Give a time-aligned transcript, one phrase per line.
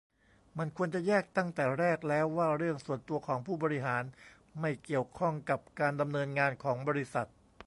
[0.57, 4.03] มันควรจะแยกตั้งแต่แรกแล้ว ว่าเรื่องส่วนตัวของผู้บริหาร
[4.59, 7.27] ไม่เกี่ยวข้องกับการดำเนินงานของบริษัท